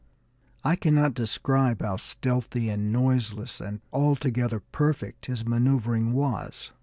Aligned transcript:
I 0.63 0.75
cannot 0.77 1.13
describe 1.13 1.83
how 1.83 1.97
stealthy 1.97 2.69
and 2.69 2.91
noiseless 2.91 3.61
and 3.61 3.81
altogether 3.93 4.59
perfect 4.59 5.27
his 5.27 5.45
maneuvering 5.45 6.13
was. 6.13 6.71